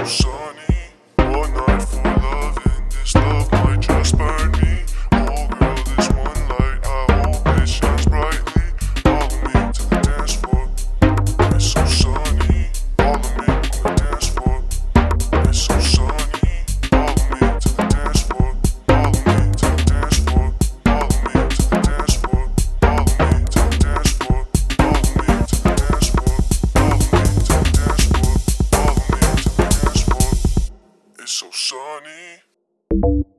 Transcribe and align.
Sony. 0.00 0.71
So 32.00 33.31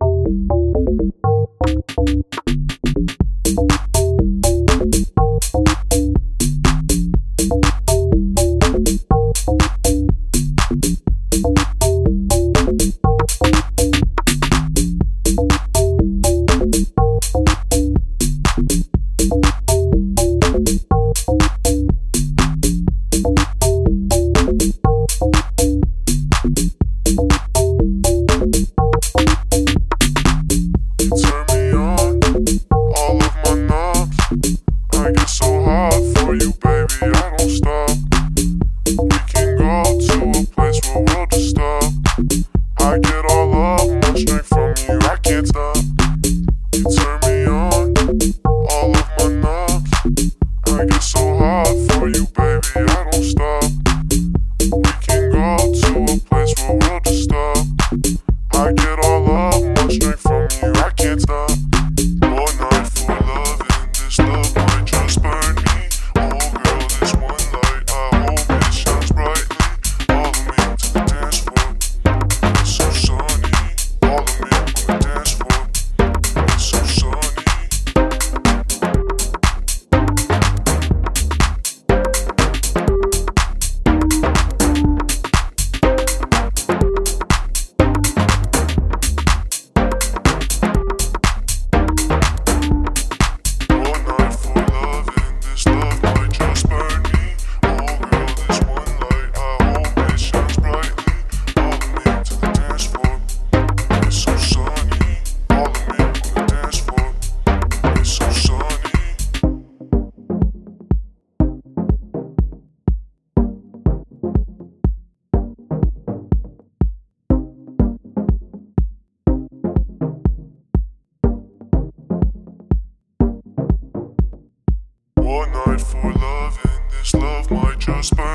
spot. 128.03 128.32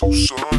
Sou 0.00 0.49